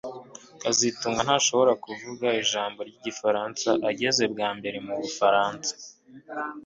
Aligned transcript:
kazitunga 0.61 1.21
ntashobora 1.27 1.71
kuvuga 1.85 2.27
ijambo 2.41 2.79
ryigifaransa 2.89 3.69
ageze 3.89 4.23
bwa 4.33 4.49
mbere 4.57 4.77
mubufaransa 4.85 5.71